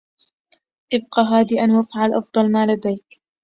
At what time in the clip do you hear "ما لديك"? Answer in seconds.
2.51-3.05